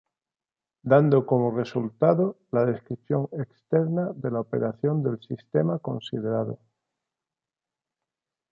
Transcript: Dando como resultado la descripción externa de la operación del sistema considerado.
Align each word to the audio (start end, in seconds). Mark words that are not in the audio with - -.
Dando 0.91 1.27
como 1.27 1.51
resultado 1.55 2.39
la 2.51 2.65
descripción 2.65 3.29
externa 3.33 4.09
de 4.15 4.31
la 4.31 4.39
operación 4.39 5.03
del 5.03 5.19
sistema 5.21 5.77
considerado. 5.77 6.57